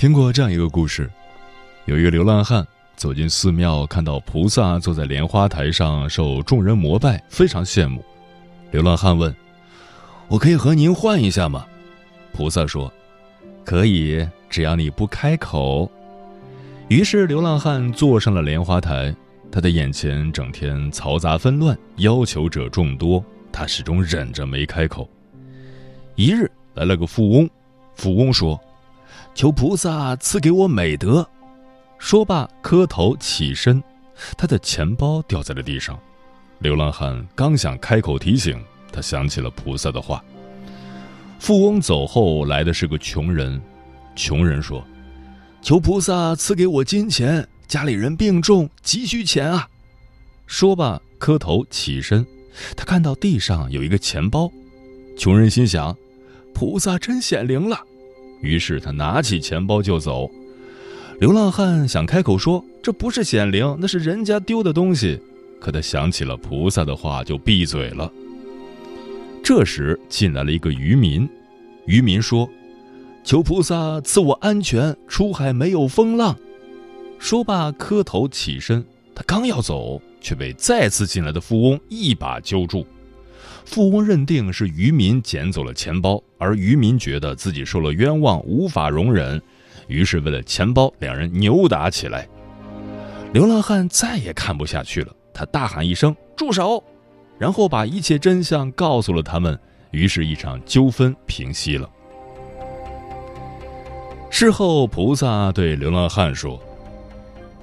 [0.00, 1.10] 听过这样一个故事，
[1.84, 8.02] 有一个流浪汉走进寺庙，看到菩萨坐在莲花台上受众人膜拜，非常羡慕。
[8.70, 9.36] 流浪汉问
[10.26, 11.66] ：“我可以和您换一下吗？”
[12.32, 12.90] 菩萨说
[13.62, 15.90] ：“可以，只要你不开口。”
[16.88, 19.14] 于是流浪汉坐上了莲花台，
[19.52, 25.06] 他的眼前整天嘈杂纷乱，要求者众多，他始终忍着没开口。
[26.14, 27.50] 一日来了个富翁，
[27.96, 28.58] 富翁说。
[29.34, 31.26] 求菩萨赐给我美德。
[31.98, 33.82] 说罢，磕头起身，
[34.36, 35.98] 他的钱包掉在了地上。
[36.58, 40.22] 流浪汉刚想开口提醒，他想起了菩萨的话。
[41.38, 43.60] 富翁走后，来的是个穷人。
[44.14, 44.84] 穷人说
[45.62, 49.68] ：“求菩萨赐给我金钱，家里人病重，急需钱啊！”
[50.46, 52.26] 说罢，磕头起身，
[52.76, 54.50] 他看到地上有一个钱包。
[55.16, 55.96] 穷人心想
[56.52, 57.78] ：“菩萨真显灵了。”
[58.40, 60.30] 于是他拿起钱包就走，
[61.18, 65.20] 流浪汉想开口说这不是显灵，那是人家丢的东西，
[65.60, 68.10] 可他想起了菩萨的话，就闭嘴了。
[69.42, 71.28] 这时进来了一个渔民，
[71.86, 72.48] 渔民说
[73.24, 76.36] ：“求菩萨赐我安全，出海没有风浪。”
[77.18, 78.82] 说罢磕头起身，
[79.14, 82.86] 他刚要走，却被再次进来的富翁一把揪住。
[83.64, 89.40] 富翁认定是渔民捡走了钱包，而渔民觉得自己受了冤枉，无法容忍，
[89.86, 92.28] 于是为了钱包，两人扭打起来。
[93.32, 96.82] 流浪汉再也看不下去了，他大喊一声“住手”，
[97.38, 99.56] 然后把一切真相告诉了他们，
[99.92, 101.88] 于是，一场纠纷平息了。
[104.30, 106.60] 事后，菩萨对流浪汉说：“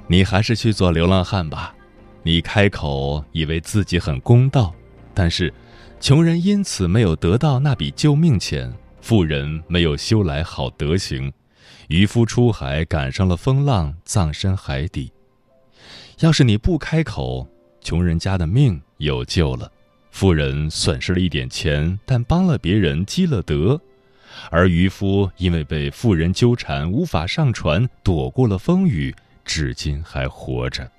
[0.08, 1.76] 你还是去做流浪汉吧，
[2.24, 4.74] 你开口以为自己很公道，
[5.14, 5.52] 但是……”
[6.00, 8.72] 穷人因此没有得到那笔救命钱，
[9.02, 11.34] 富人没有修来好德行，
[11.88, 15.12] 渔夫出海赶上了风浪，葬身海底。
[16.20, 17.48] 要是你不开口，
[17.82, 19.70] 穷人家的命有救了，
[20.12, 23.80] 富人损失了一点钱，但帮了别人积了德，
[24.52, 30.90] 而渔夫因为被富人纠缠，无法上船，躲过了风雨，至今还活着。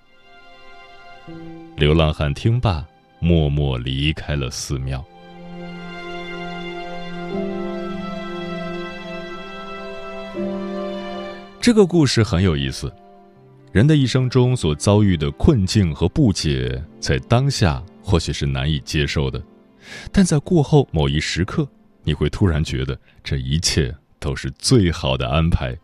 [1.76, 2.84] 流浪汉听罢。
[3.20, 5.04] 默默离开了寺庙。
[11.60, 12.92] 这个故事很有意思。
[13.70, 19.42] 人的一生中所遭遇的困境和不解，在当下或许是难以接受的，
[20.10, 21.68] 但在过后某一时刻，
[22.02, 25.76] 你会突然觉得这一切都是最好的安排。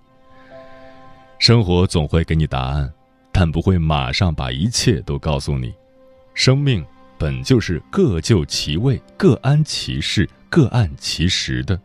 [1.39, 2.91] 生活总会给你答案，
[3.31, 5.75] 但不会马上把一切都告诉你。
[6.33, 6.83] 生命。
[7.25, 11.81] 本就是各就其位、各安其事、各按其时的。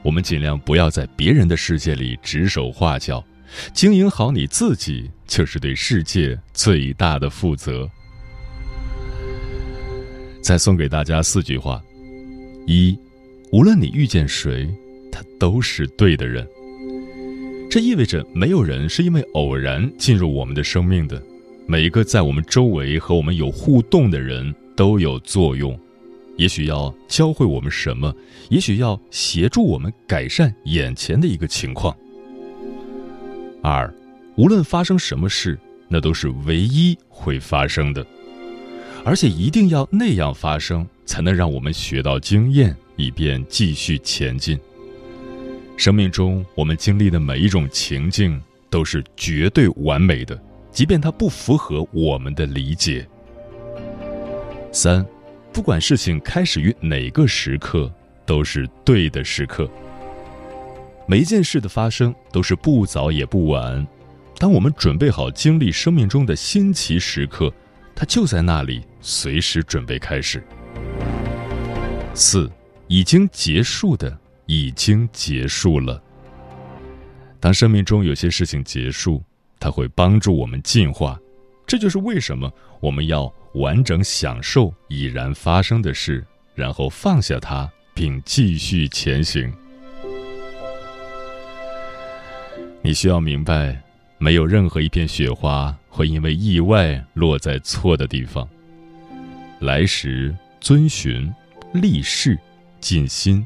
[0.00, 3.24] 我们尽量不要在别人的世界里指手画脚，
[3.72, 7.90] 经营好你自己，就是对世界最大的负责。
[10.40, 11.82] 再送给大家四句话：
[12.64, 12.96] 一，
[13.50, 14.72] 无论你遇见谁，
[15.10, 16.46] 他都是对的人。
[17.68, 21.20] 这意味着没有人是因为偶然进入我们的生命的。
[21.66, 25.78] 每一个在我们周围和我们有互动的人都有作用，
[26.36, 28.14] 也许要教会我们什么，
[28.50, 31.96] 也许要协助我们改善眼前的一个情况。
[33.62, 33.92] 二，
[34.36, 35.58] 无论发生什么事，
[35.88, 38.06] 那都是唯一会发生的，
[39.02, 44.58] 而且一定要那样发生，才能让我们学到经验，以便继续前进。
[45.78, 48.38] 生命中我们经历的每一种情境
[48.68, 50.38] 都是绝对完美的。
[50.74, 53.06] 即便它不符合我们的理解。
[54.72, 55.06] 三，
[55.52, 57.90] 不管事情开始于哪个时刻，
[58.26, 59.70] 都是对的时刻。
[61.06, 63.86] 每一件事的发生都是不早也不晚。
[64.36, 67.52] 当我们准备好经历生命中的新奇时刻，
[67.94, 70.42] 它就在那里，随时准备开始。
[72.14, 72.50] 四，
[72.88, 76.02] 已经结束的已经结束了。
[77.38, 79.22] 当生命中有些事情结束，
[79.64, 81.18] 它会帮助我们进化。
[81.66, 86.22] 这就是为什么我们要完整享受已然发生的事，
[86.54, 89.50] 然后放下它，并继续前行。
[92.82, 93.80] 你需要明白。
[94.18, 98.48] 没有任何一片雪花会因为意外落在错的地方。
[99.60, 101.30] 来时遵循，
[101.72, 102.38] 立事，
[102.80, 103.44] 尽心，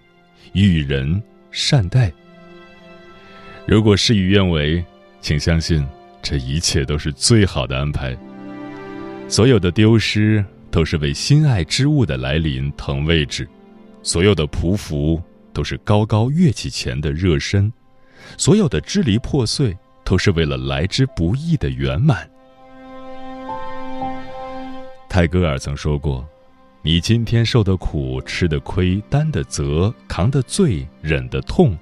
[0.52, 2.12] 与人善待。
[3.66, 4.84] 如果事与愿违，
[5.20, 5.84] 请相信
[6.28, 8.14] 这一切都是最好的安排。
[9.28, 13.48] 所有的丢失都是为心爱之物的来临腾位置，
[14.02, 15.22] 所有的匍匐
[15.54, 17.72] 都是高高跃起前的热身，
[18.36, 19.74] 所有的支离破碎。
[20.04, 22.26] 都是为了来之不易的圆满。
[25.06, 26.26] 泰戈尔曾说过
[26.80, 31.76] ：“你今天受的苦、吃的亏、担的责、扛的罪、忍的痛，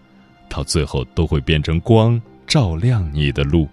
[0.49, 3.69] 到最后都会变成光，照亮你的路。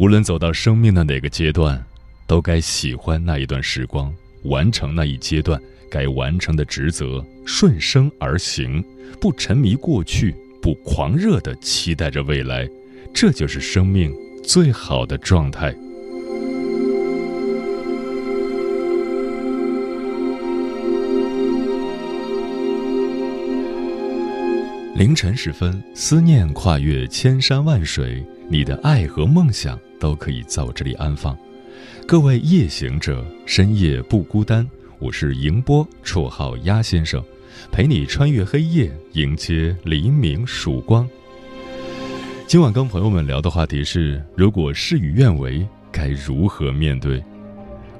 [0.00, 1.78] 无论走到生命的哪个阶段，
[2.26, 4.10] 都该喜欢那一段时光，
[4.44, 5.60] 完成那一阶段
[5.90, 8.82] 该完成的职责，顺生而行，
[9.20, 12.68] 不沉迷过去。”不狂热的期待着未来，
[13.14, 14.14] 这就是生命
[14.44, 15.74] 最好的状态。
[24.94, 31.36] 凌晨时分，思念跨越千山万水，你的爱和梦想都可以在我这里安放。
[32.06, 34.68] 各位夜行者，深夜不孤单。
[34.98, 37.22] 我是迎波，绰号鸭先生。
[37.70, 41.08] 陪你穿越黑夜，迎接黎明曙光。
[42.46, 47.22] 今晚跟朋友们聊的话题是：如果事与愿违，该如何面对？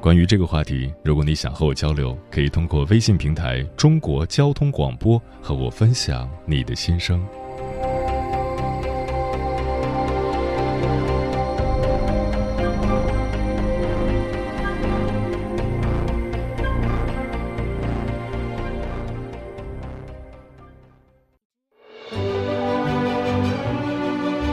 [0.00, 7.22] 关于这个话题，如果你想和我交流，可以通过微信平台“中国交通广播”和我分享你的心声。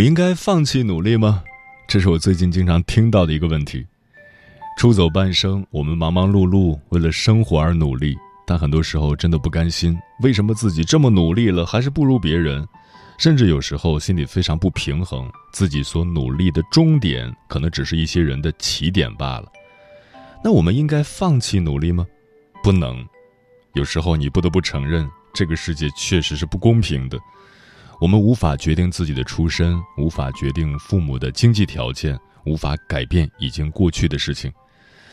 [0.00, 1.44] 我应该放弃努力吗？
[1.86, 3.86] 这是我最近经常听到的一个问题。
[4.78, 8.16] 出走半生，我们忙忙碌碌，为了生活而努力，
[8.46, 9.94] 但很多时候真的不甘心。
[10.22, 12.66] 为什么自己这么努力了，还是不如别人？
[13.18, 19.52] 甚至有时候心里非常不平衡，自己所努力的终点，可能只是一些人的起点罢了。
[20.42, 22.06] 那我们应该放弃努力吗？
[22.62, 23.06] 不能。
[23.74, 27.18] 有时候你不得不承认，这个世界确实是不公平的。
[28.00, 34.50] 我们无法决定自己的出身，无法决定父母的经济条件，无法改变已经过去的事情，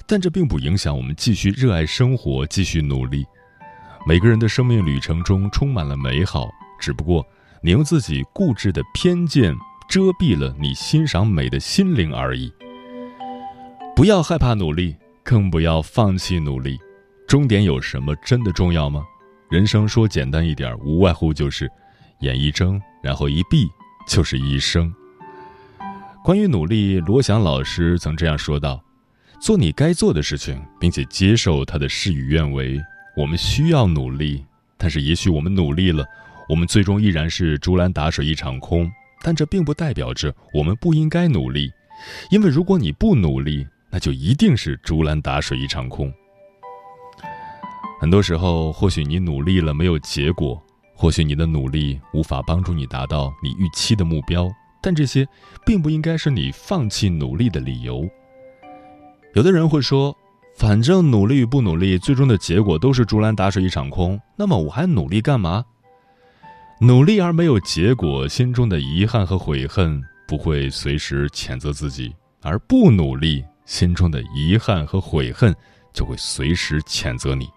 [0.08, 3.26] 但这并不影响我们继续热爱生活，继续努力。
[4.08, 6.48] 每个人的生命旅程中充满了美好，
[6.80, 7.26] 只不过
[7.62, 9.54] 你用自己固执的偏见
[9.90, 12.50] 遮蔽了你欣赏美的心灵而已。
[13.98, 16.80] 不要害怕努力，更不要放弃努力。
[17.28, 19.04] 终点有什么真的重要吗？
[19.50, 21.70] 人生说简单一点，无外乎就是。
[22.20, 23.68] 眼一睁，然后一闭，
[24.08, 24.94] 就是一生。
[26.24, 28.84] 关于努力，罗翔老师曾这样说道
[29.40, 32.80] ：“做你该做的事情，并且接受他的事与愿违。
[33.16, 34.44] 我们需要努力，
[34.78, 36.06] 但是也许我们努力了，
[36.50, 38.92] 我们最终依然是竹篮打水一场空。
[39.24, 41.72] 但这并不代表着我们不应该努力，
[42.30, 46.14] 因为如果你不努力，那就一定是竹篮打水一场空。
[48.02, 50.62] 很多时候，或许你努力了，没有结果。”
[50.98, 54.50] 或许你的努力无法帮助你达到你预期的目标，
[54.82, 55.28] 但这些
[55.64, 58.10] 并不应该是你放弃努力的理由。
[59.36, 60.18] 有的人会说
[60.58, 65.64] ：“反正努力与不努力，最终的结果都是竹篮打水一场空，那么我还努力干嘛？”
[66.82, 72.10] 努力而没有结果，心中的遗憾和悔恨不会随时谴责自己；
[72.42, 75.56] 而不努力，心中的遗憾和悔恨
[75.94, 77.48] 就会随时谴责你。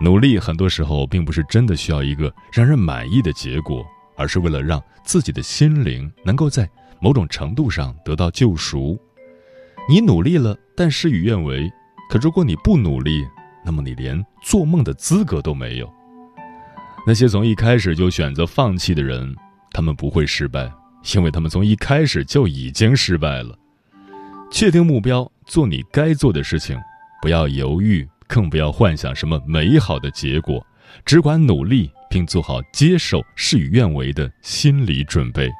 [0.00, 3.84] 努力很多时候并不是真的需要一个让人满意的结果，
[4.16, 6.68] 而是为了让自己的心灵能够在
[7.00, 8.98] 某种程度上得到救赎。
[9.88, 11.68] 你努力了，但事与愿违；
[12.10, 13.26] 可如果你不努力，
[13.64, 15.92] 那么你连做梦的资格都没有。
[17.06, 19.34] 那些从一开始就选择放弃的人，
[19.72, 20.72] 他们不会失败，
[21.14, 23.56] 因为他们从一开始就已经失败了。
[24.52, 26.78] 确定目标，做你该做的事情，
[27.20, 28.08] 不要犹豫。
[28.32, 30.66] 更不要幻想什么美好的结果，
[31.04, 35.50] 只管努力，并做好接受事与愿违的心理准备。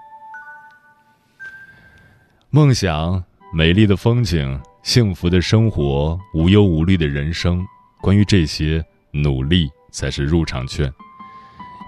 [2.48, 7.62] 梦想、美丽的风景、幸福的生活、无忧无虑的人生，
[8.00, 10.90] 关于这些，努力才是入场券。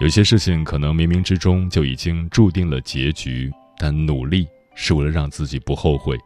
[0.02, 6.18] 有些事情可能冥冥之中就已经注定了结局，但努力是为了让自己不后悔，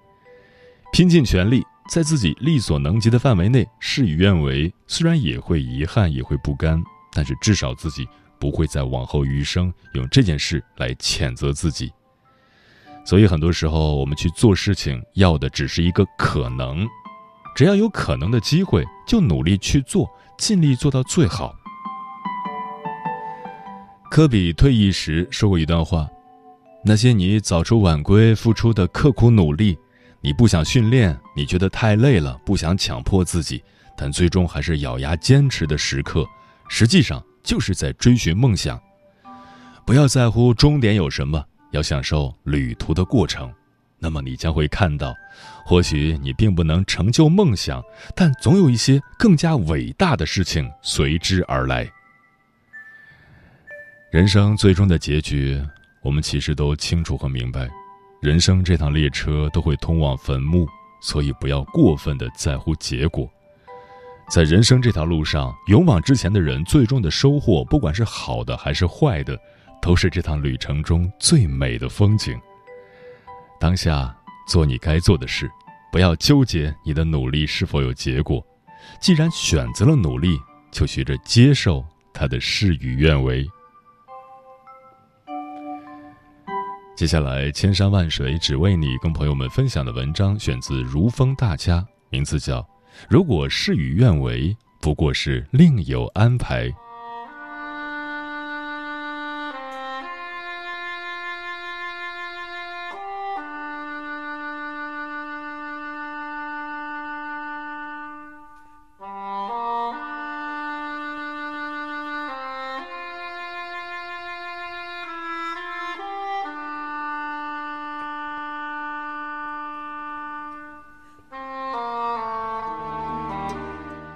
[0.93, 1.63] 拼尽全力。
[1.89, 8.07] 在自己力所能及的范围内，事与愿违，虽然也会遗憾，也会不甘，但是至少自己
[8.39, 11.91] 不会在往后余生用这件事来谴责自己。
[13.07, 16.87] 所以很多时候，我们去做事情，要的只是一个可能，
[17.57, 21.57] 只要有可能的机会，就努力去做，尽力做到最好。
[24.11, 26.07] 科比退役时说过一段话
[26.85, 29.79] ：“那些你早出晚归付出的刻苦努力。”
[30.21, 33.63] 你不想训练，你觉得太累了，不想强迫自己，
[33.97, 36.27] 但最终还是咬牙坚持的时刻，
[36.69, 38.81] 实际上就是在追寻梦想。
[39.87, 43.53] 不要在乎终点有什么，要享受旅途的过程。
[44.01, 45.15] 那么你将会看到，
[45.65, 47.83] 或许你并不能成就梦想，
[48.15, 51.89] 但总有一些更加伟大的事情随之而来。
[54.11, 55.61] 人生最终的结局，
[56.03, 57.69] 我们其实都清楚和明白。
[58.21, 60.67] 人生这趟列车都会通往坟墓，
[61.01, 63.31] 所以不要过分的在乎结果。
[64.29, 69.39] 在人生这条路上，勇往直前的人，最终的收获，不管是好的还是坏的，
[69.81, 72.39] 都是这趟旅程中最美的风景。
[73.61, 74.15] 当下
[74.49, 75.49] 做你该做的事，
[75.93, 78.45] 不要纠结你的努力是否有结果。
[79.01, 80.39] 既然选择了努力，
[80.71, 83.49] 就学着接受它的事与愿违。
[86.99, 92.61] 接下来，千山万水只为你，跟朋友们分享的文章选自如风大家，名字叫
[93.09, 96.69] 《如果事与愿违，不过是另有安排》。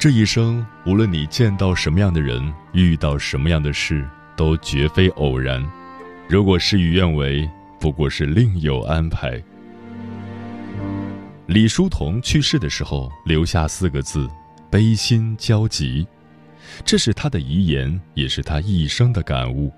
[0.02, 4.04] 这一生，无论你见到什么样的人，遇到什么样的事，
[4.37, 5.64] 都绝非偶然。
[6.28, 9.40] 如果事与愿违，不过是另有安排。
[11.47, 14.28] 李叔同去世的时候留下四个字
[14.68, 16.04] ：“悲心交集”，
[16.85, 19.73] 这是他的遗言，也是他一生的感悟。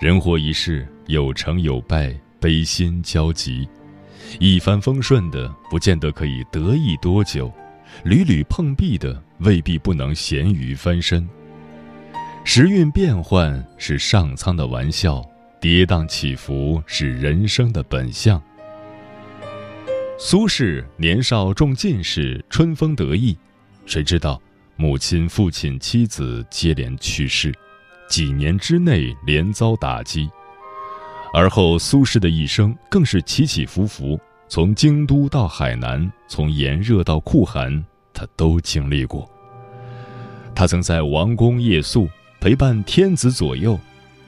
[0.00, 3.68] 人活一世，有成有败，悲心交集。
[4.40, 7.48] 一帆风顺的，不见得可以得意多久。
[8.04, 11.28] 屡屡碰壁的未必不能咸鱼翻身。
[12.44, 15.22] 时运变幻是上苍的玩笑，
[15.60, 18.40] 跌宕起伏是人生的本相。
[20.18, 23.36] 苏轼年少中进士，春风得意，
[23.86, 24.40] 谁知道
[24.76, 27.54] 母亲、父亲、妻子接连去世，
[28.08, 30.28] 几年之内连遭打击。
[31.32, 34.18] 而后苏轼的一生更是起起伏伏。
[34.50, 39.30] 从京都到海南，从炎热到酷寒，他都经历过。
[40.56, 43.78] 他曾在王宫夜宿，陪伴天子左右，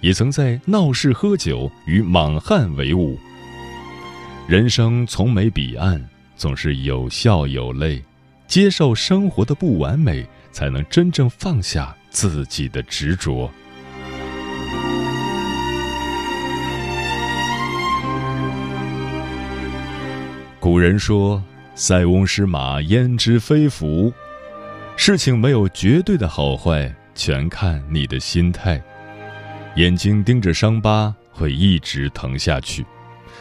[0.00, 3.19] 也曾在闹市喝酒，与莽汉为伍。
[4.47, 8.00] 人生从没彼岸，总是有笑有泪，
[8.47, 13.50] 接受生活的不完美，才能真正放下自己的执着。
[20.62, 21.42] 古人说
[21.75, 24.12] ：“塞翁失马，焉知非福。”
[24.95, 28.81] 事情没有绝对的好坏，全看你的心态。
[29.75, 32.85] 眼睛盯着伤疤，会一直疼下去；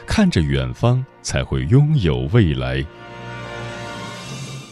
[0.08, 2.84] 看着远方，才会拥有未来。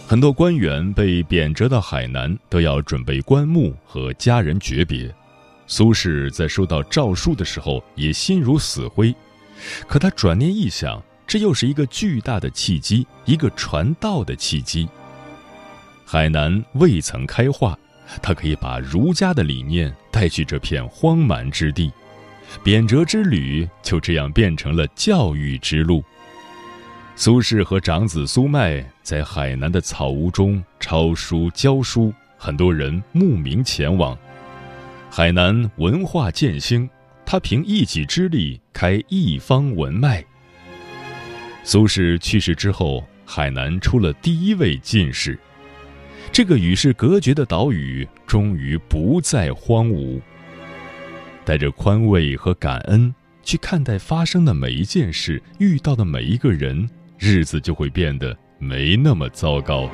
[0.08, 5.13] 很多官员被贬谪到海南，都要准备棺木和家人诀别。
[5.68, 9.13] 苏轼在收到诏书的时候也心如死灰，
[9.88, 14.89] 可他转念一想，这又是一个巨大的契机，一个传道的契机。
[16.03, 17.77] 海南未曾开化，
[18.19, 21.91] 他可以把儒家的理念带去这片荒蛮之地，
[22.63, 26.03] 贬谪之旅就这样变成了教育之路。
[27.15, 34.17] 苏轼和长子苏迈在海南的草屋中抄书教书，很多人慕名前往。
[35.12, 36.89] 海南文化渐兴，
[37.24, 40.25] 他凭一己之力开一方文脉。
[41.63, 45.38] 苏轼去世之后，海南出了第一位进士，
[46.32, 50.20] 这个与世隔绝的岛屿终于不再荒芜。
[51.46, 53.13] 带着宽慰和感恩
[53.44, 56.89] 去看待发生的每一件事，遇到的每一个人。
[57.18, 59.89] 日子就会变得没那么糟糕。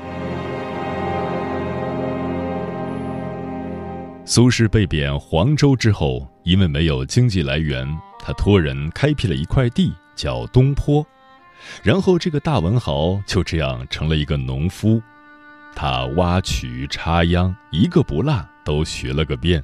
[4.26, 7.88] 苏轼被贬黄州之后，因为没有经济来源，
[8.20, 11.04] 他托人开辟了一块地，叫东坡。
[11.84, 15.02] 然后，这个大文豪就这样成了一个农夫。
[15.76, 19.64] 他挖渠插秧，一个不落，都学了个遍。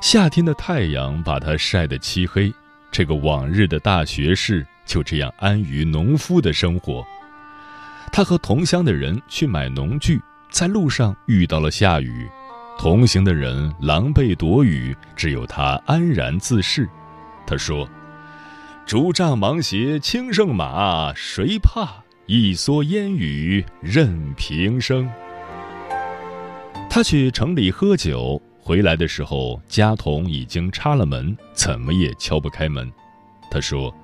[0.00, 2.52] 夏天的太阳把他晒得漆黑，
[2.90, 4.66] 这个往日的大学士。
[4.86, 7.02] 就这样安于农夫的生活。
[8.12, 10.20] 他和同乡的人去买农具，
[10.50, 12.28] 在路上遇到了下雨，
[12.78, 16.86] 同行的人狼狈躲雨，只有他安然自适。
[17.46, 17.88] 他说
[18.86, 22.04] ：“竹杖芒鞋轻胜马，谁怕？
[22.26, 25.10] 一蓑烟雨任平生。”
[26.90, 32.90] 他去城里喝酒，回来的时候家童已经插了门，怎么也敲不开门。
[33.50, 33.94] 他说。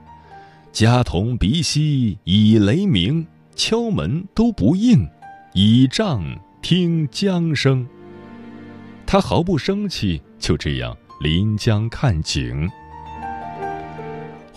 [0.73, 5.05] 家童鼻息已雷鸣，敲门都不应，
[5.53, 6.25] 倚杖
[6.63, 7.85] 听江声。
[9.05, 12.71] 他毫不生气，就这样临江看景。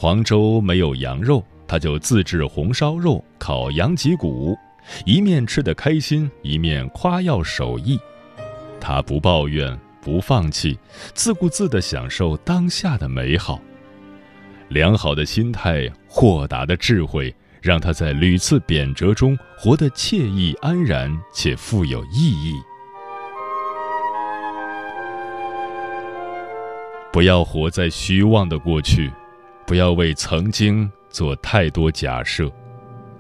[0.03, 4.53] 黄州没有羊肉，他就自制红烧肉，烤羊脊骨，
[5.05, 7.97] 一面吃得开心，一面夸耀手艺。
[8.81, 10.77] 他不抱怨，不放弃，
[11.13, 13.61] 自顾自地享受当下的美好。
[14.67, 22.55] 良好的心态、豁达的智慧，让他在屡次贬谪中活得惬意安然且富有意义。
[27.09, 29.09] 不要活在虚妄的过去，
[29.73, 32.47] 不要为曾经做太多假设。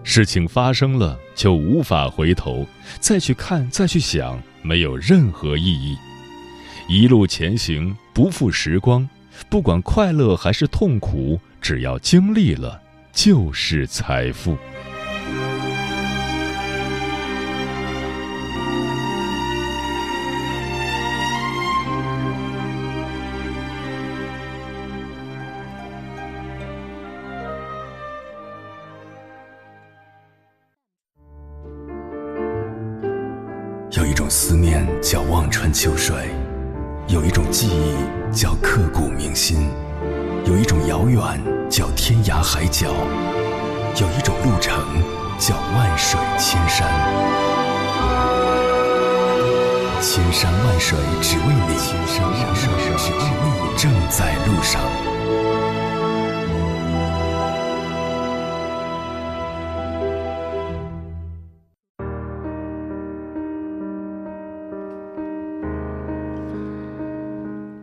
[0.03, 2.63] 事情发生了就无法回头，
[2.99, 5.97] 再去看、再去想，没有任何意义。
[6.87, 9.09] 一路前行，不负时光。
[9.49, 12.79] 不管快乐还是痛苦，只要经历了，
[13.11, 14.55] 就是财富。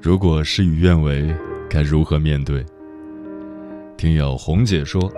[0.02, 1.30] 如果事与愿违，
[1.68, 2.64] 该如何面对？
[3.98, 5.12] 听友红姐说：“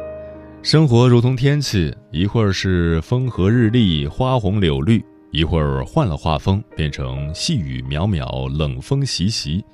[0.61, 9.64] 生活如同天气，一会儿是风和日丽、花红柳绿，一会儿换了画风，变成细雨渺渺、冷风习习。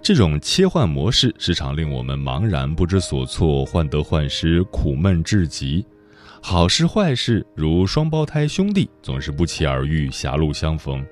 [0.00, 5.84] 这种切换模式，时常令我们茫然不知所措、患得患失、苦闷至极。
[6.40, 11.04] 好事坏事，如双胞胎兄弟，总是不期而遇，狭路相逢。”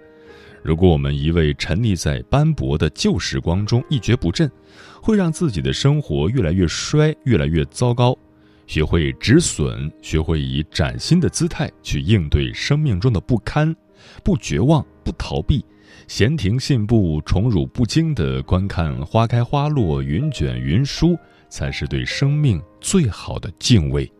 [0.66, 4.50] 如果我们一味沉溺在斑驳的旧时光中一蹶不振，
[5.00, 8.18] 会让自己的生活越来越衰，越来越糟糕。
[8.66, 13.72] 学会止损，学会以崭新的姿态去应对生命中的不堪，
[14.24, 15.64] 不绝望，不逃避，
[16.09, 21.16] 闲庭信步，宠辱不惊地观看花开花落，云卷云舒，
[21.48, 24.11] 才是对生命最好的敬畏。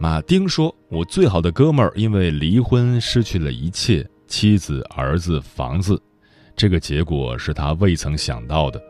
[0.00, 6.00] 马丁说：“我最好的哥们儿因为离婚失去了一切。”妻子、儿子、房子，
[6.56, 8.80] 这个结果是他未曾想到的。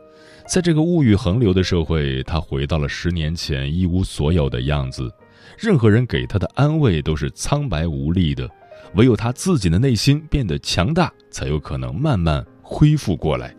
[0.46, 5.10] 在这个物欲横流的社会，他回到了十年前一无所有的样子。
[5.58, 8.48] 任何人给他的安慰都是苍白无力的，
[8.94, 13.54] 唯有他自己的内心变得强大，才有可能慢慢恢复过来。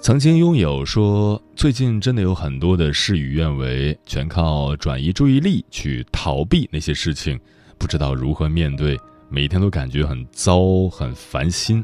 [0.00, 7.38] 曾经拥有说，最近真的有很多的事与愿违，全靠转移注意力去逃避那些事情，
[7.78, 8.98] 不知道如何面对，
[9.32, 11.82] 每天都感觉很糟，很烦心。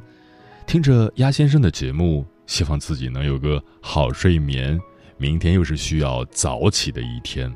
[0.67, 4.79] 听着鸭先生的节目，希望自己能有个好睡眠，
[5.17, 7.51] 明天又是需要早起的一天。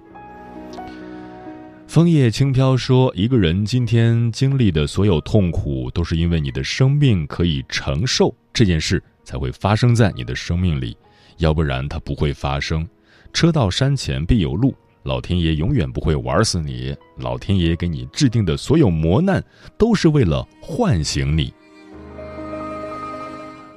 [1.87, 10.96] 枫叶轻飘说：“一个人今天经历的所有痛苦，都是因为你的生命可以承受这件事。”才会发生在你的生命里，
[11.37, 12.88] 要不然它不会发生。
[13.33, 16.94] 车到山前必有路，老天爷永远不会玩死你。
[17.18, 19.42] 老天爷给你制定的所有磨难，
[19.76, 21.52] 都是为了唤醒你。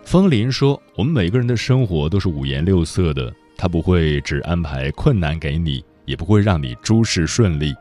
[0.03, 7.73] 风林说：“我们每个人的生活都是五颜六色的，他不会只安排困难给你，也不会让你诸事顺利。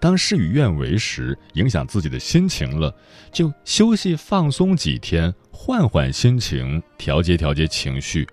[0.00, 2.94] 当事与愿违时，影响自己的心情了，
[3.32, 8.24] 就休息放松几天。”换换心情，调节调节情绪。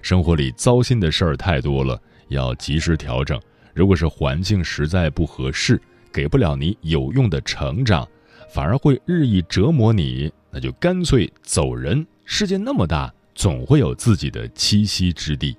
[0.00, 3.38] 生活里糟心的事儿太多了，要及时调整。
[3.74, 5.80] 如果是环境实在不合适，
[6.12, 8.06] 给不了你有用的成长，
[8.52, 12.06] 反而会日益折磨你，那就干脆走人。
[12.24, 15.56] 世界那么大，总会有自己的栖息之地。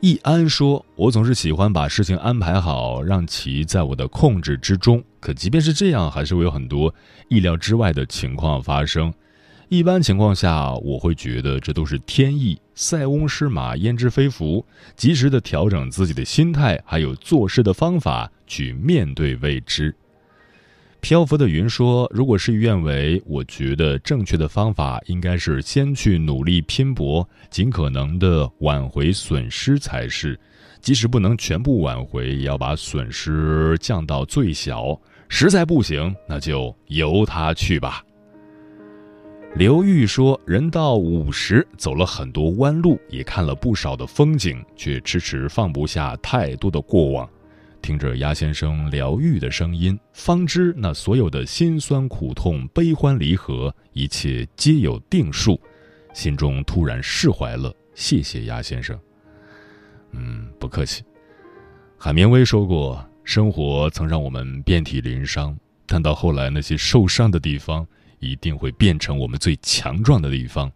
[0.00, 5.02] 易安说：“我总是喜欢把事情安排好，让其在我的控制之中。
[5.18, 6.94] 可即便是这样，还是会有很多
[7.28, 9.12] 意料之外的情况发生。”
[9.68, 14.64] 一般情况下，我会觉得这都是天意，塞翁失马焉知非福。
[14.94, 19.92] 及时的调整自己的心态，还有做事的方法，去面对未知。
[21.00, 30.38] 漂浮的云说：“如果事与愿违，我觉得正确的方法应该是先去努力拼搏，尽可能的挽回损失才是。
[30.80, 34.96] 即使不能全部挽回，也要把损失降到最小。
[35.28, 38.04] 实在不行，那就由他去吧。”
[39.56, 47.26] 刘玉说：“人到五十，走了很多弯路，也看了不少的风景，却迟迟放不下太多的过往。
[47.80, 55.58] 听着鸭先生疗愈的声音，方知那所有的辛酸苦痛、悲欢离合，一切皆有定数，
[56.12, 57.74] 心中突然释怀了。
[57.94, 58.98] 谢谢鸭先生。
[60.10, 61.02] 嗯，不客气。
[61.96, 67.86] 海明威说过，生活曾让我们遍体鳞伤，但到后来，那些受伤的地方。”
[68.18, 70.70] 一定会变成我们最强壮的地方。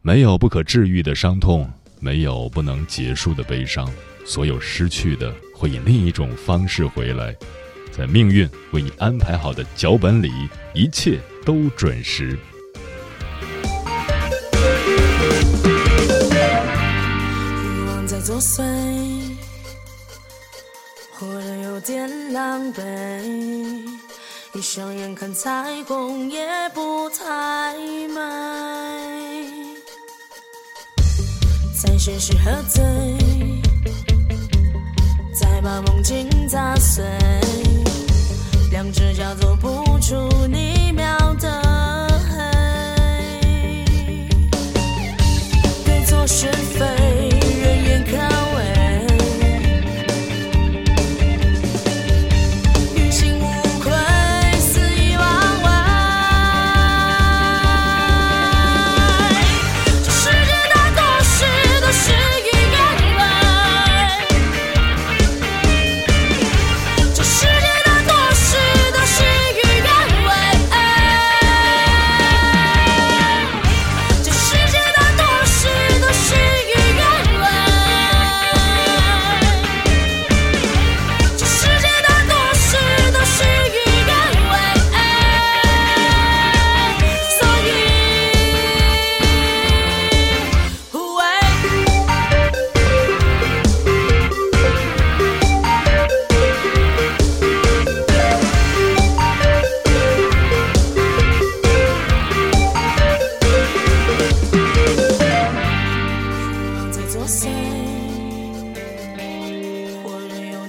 [0.00, 1.70] 没有不可治愈的伤痛，
[2.00, 3.90] 没有不能结束的悲伤。
[4.24, 7.34] 所有失去的会以另一种方式回来，
[7.90, 10.30] 在命运为你安排好的脚本里，
[10.74, 12.38] 一切都准时。
[17.64, 18.62] 欲望在作祟，
[21.14, 23.97] 活得有点狼狈。
[24.58, 26.44] 闭上眼看彩虹也
[26.74, 27.76] 不太
[28.08, 28.18] 美，
[31.80, 32.82] 在现实喝醉，
[35.40, 37.04] 再把梦境砸碎，
[38.72, 43.84] 两只脚走不出你描的黑，
[45.84, 46.97] 对错是非。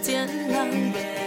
[0.02, 1.19] 艰难。